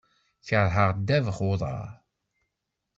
[0.47, 1.87] Keṛheɣ ddabex n uḍaṛ.